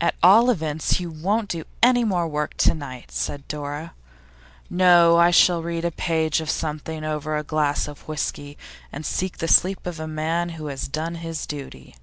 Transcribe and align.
'At 0.00 0.14
all 0.22 0.48
events, 0.48 0.98
you 0.98 1.10
won't 1.10 1.50
do 1.50 1.64
any 1.82 2.04
more 2.04 2.26
work 2.26 2.56
to 2.56 2.72
night,' 2.72 3.10
said 3.12 3.46
Dora. 3.48 3.92
'No; 4.70 5.18
I 5.18 5.30
shall 5.30 5.62
read 5.62 5.84
a 5.84 5.90
page 5.90 6.40
of 6.40 6.48
something 6.48 7.04
or 7.04 7.08
other 7.08 7.16
over 7.16 7.36
a 7.36 7.42
glass 7.44 7.86
of 7.86 8.08
whisky, 8.08 8.56
and 8.90 9.04
seek 9.04 9.36
the 9.36 9.46
sleep 9.46 9.84
of 9.86 10.00
a 10.00 10.08
man 10.08 10.48
who 10.56 10.68
has 10.68 10.88
done 10.88 11.16
his 11.16 11.44
duty. 11.46 11.96